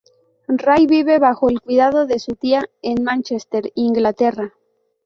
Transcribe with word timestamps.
Ray 0.47 0.87
vive 0.87 1.19
bajo 1.19 1.47
el 1.49 1.61
cuidado 1.61 2.07
de 2.07 2.17
su 2.17 2.33
tía 2.35 2.67
en 2.81 3.03
Mánchester, 3.03 3.71
Inglaterra. 3.75 4.51